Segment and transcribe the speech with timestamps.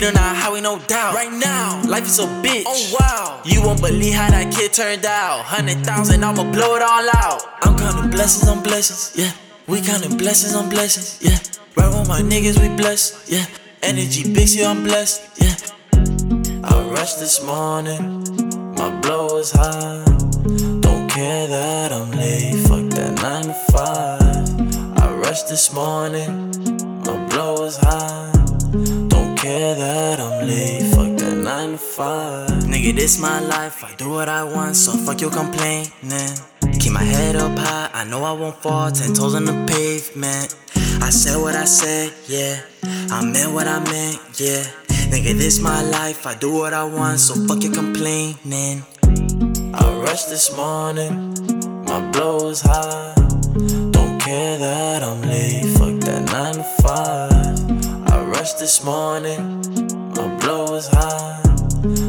[0.00, 0.14] got the painkiller.
[0.14, 1.14] Speed on our highway, no doubt.
[1.14, 2.64] Right now, life is a bitch.
[2.66, 5.44] Oh wow, you won't believe how that kid turned out.
[5.44, 7.42] Hundred thousand, I'ma blow it all out.
[7.62, 9.32] I'm counting blessings on blessings, yeah.
[9.66, 11.38] We counting blessings on blessings, yeah.
[11.76, 13.46] Right with my niggas, we blessed, yeah.
[13.82, 15.54] Energy big, so I'm blessed, yeah.
[16.64, 18.24] I rushed this morning,
[18.76, 20.04] my blow was high.
[20.80, 24.98] Don't care that I'm late, fuck that 9 to 5.
[24.98, 26.50] I rushed this morning,
[27.04, 29.03] my blow was high.
[29.44, 32.48] Care that I'm late, fuck that 9 to 5.
[32.64, 35.92] Nigga, this my life, I do what I want, so fuck your complaining.
[36.80, 40.56] Keep my head up high, I know I won't fall, ten toes on the pavement.
[41.02, 42.62] I said what I said, yeah.
[43.10, 44.64] I meant what I meant, yeah.
[45.12, 48.82] Nigga, this my life, I do what I want, so fuck your complaining.
[49.74, 51.34] I rushed this morning,
[51.84, 53.12] my blow was high.
[53.92, 55.73] Don't care that I'm late,
[58.44, 58.46] 5.
[58.46, 59.58] I rushed this morning,
[60.14, 61.40] my blow was high.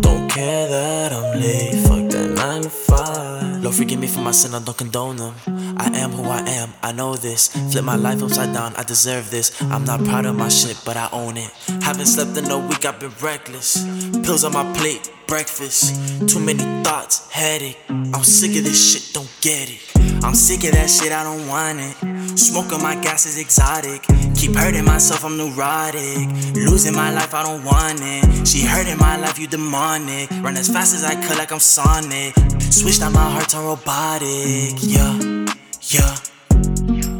[0.00, 3.62] Don't care that I'm late, fuck that 9 to 5.
[3.62, 5.34] Lord, forgive me for my sin, I don't condone them.
[5.78, 7.48] I am who I am, I know this.
[7.70, 9.60] Flip my life upside down, I deserve this.
[9.62, 11.50] I'm not proud of my shit, but I own it.
[11.82, 13.84] Haven't slept in a week, I've been reckless.
[14.24, 15.94] Pills on my plate, breakfast.
[16.28, 17.78] Too many thoughts, headache.
[17.88, 19.80] I'm sick of this shit, don't get it.
[20.24, 22.15] I'm sick of that shit, I don't want it.
[22.36, 24.02] Smoking my gas is exotic.
[24.34, 26.28] Keep hurting myself, I'm neurotic.
[26.54, 28.46] Losing my life, I don't want it.
[28.46, 30.30] She hurting my life, you demonic.
[30.42, 32.34] Run as fast as I could, like I'm Sonic.
[32.60, 34.76] Switched out my heart to robotic.
[34.82, 35.46] Yeah,
[35.80, 36.14] yeah.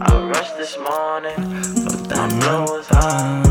[0.03, 1.37] I rushed this morning.
[1.85, 3.43] Fuck that blow was high.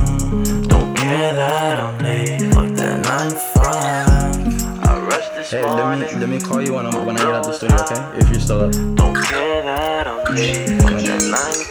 [0.68, 2.54] Don't care that I'm late.
[2.54, 4.88] Fuck that 9 to 5.
[4.88, 7.34] I rushed this Hey, let me let me call you when I'm when I get
[7.34, 8.20] out the studio, okay?
[8.20, 8.72] If you're still up.
[8.72, 10.85] Don't care that I'm late.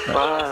[0.06, 0.44] Bye.